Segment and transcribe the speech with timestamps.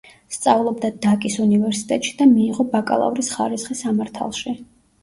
[0.35, 4.59] სწავლობდა დაკის უნივერსიტეტში და მიიღო ბაკალავრის ხარისხი სამართალში.